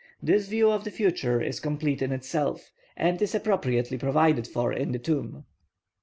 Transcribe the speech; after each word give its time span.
This 0.19 0.47
view 0.47 0.71
of 0.71 0.83
the 0.83 0.89
future 0.89 1.39
is 1.43 1.59
complete 1.59 2.01
in 2.01 2.11
itself, 2.11 2.71
and 2.97 3.21
is 3.21 3.35
appropriately 3.35 3.99
provided 3.99 4.47
for 4.47 4.73
in 4.73 4.93
the 4.93 4.97
tomb. 4.97 5.45